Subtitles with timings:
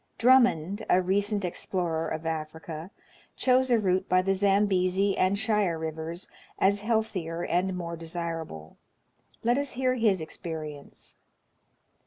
[0.17, 2.89] Drum mond, a recent explorer of Africa,
[3.35, 6.27] chose a route by the Zambezi and Shire Rivers
[6.57, 8.77] as healthier and more desirable.
[9.43, 11.17] Let us hear his experience.